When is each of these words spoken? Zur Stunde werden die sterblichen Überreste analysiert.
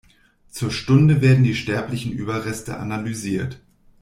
Zur 0.49 0.71
Stunde 0.71 1.21
werden 1.21 1.43
die 1.43 1.53
sterblichen 1.53 2.11
Überreste 2.11 2.77
analysiert. 2.79 3.59